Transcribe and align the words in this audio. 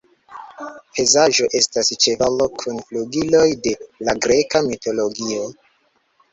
Pegazo 0.95 1.49
estas 1.59 1.91
ĉevalo 2.07 2.49
kun 2.63 2.81
flugiloj 2.89 3.45
de 3.69 3.77
la 4.09 4.19
greka 4.27 4.65
mitologio. 4.73 5.49